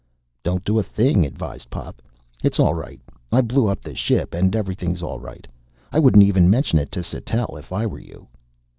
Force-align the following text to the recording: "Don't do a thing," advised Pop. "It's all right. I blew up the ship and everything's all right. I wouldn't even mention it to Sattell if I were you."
"Don't 0.41 0.63
do 0.63 0.79
a 0.79 0.83
thing," 0.83 1.27
advised 1.27 1.69
Pop. 1.69 2.01
"It's 2.41 2.59
all 2.59 2.73
right. 2.73 2.99
I 3.31 3.41
blew 3.41 3.67
up 3.67 3.81
the 3.83 3.93
ship 3.93 4.33
and 4.33 4.55
everything's 4.55 5.03
all 5.03 5.19
right. 5.19 5.45
I 5.91 5.99
wouldn't 5.99 6.23
even 6.23 6.49
mention 6.49 6.79
it 6.79 6.91
to 6.93 7.03
Sattell 7.03 7.55
if 7.55 7.71
I 7.71 7.85
were 7.85 7.99
you." 7.99 8.27